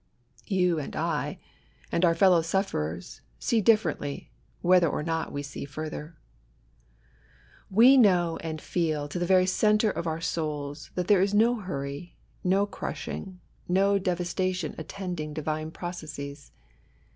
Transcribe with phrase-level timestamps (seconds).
[0.47, 1.37] You and I,
[1.91, 4.31] and our fellow sufferers, see differently,
[4.61, 6.17] whether or not we see further.
[7.69, 7.71] DEDICATION.
[7.71, 11.35] XUl We know and feel, to the very centre of our souls,, that there is
[11.35, 16.51] no hurry, no crushing, no devastation attending Divine processes.